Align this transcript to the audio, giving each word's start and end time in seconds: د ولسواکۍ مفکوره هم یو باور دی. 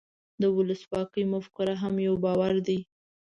د 0.41 0.43
ولسواکۍ 0.57 1.23
مفکوره 1.33 1.75
هم 1.81 1.93
یو 2.07 2.15
باور 2.25 2.55
دی. 2.67 2.79